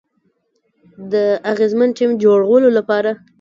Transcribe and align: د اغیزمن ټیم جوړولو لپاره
د 1.11 1.13
اغیزمن 1.51 1.89
ټیم 1.97 2.11
جوړولو 2.23 2.69
لپاره 2.77 3.09